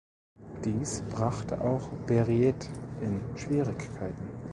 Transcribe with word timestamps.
Dies 0.65 1.03
brachte 1.11 1.61
auch 1.63 1.87
Berliet 2.07 2.67
in 3.01 3.21
Schwierigkeiten. 3.37 4.31